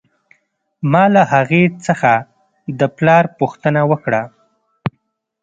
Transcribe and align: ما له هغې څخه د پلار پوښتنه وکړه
ما 0.91 1.03
له 1.13 1.21
هغې 1.33 1.63
څخه 1.85 2.13
د 2.79 2.81
پلار 2.97 3.25
پوښتنه 3.39 3.81
وکړه 3.91 4.21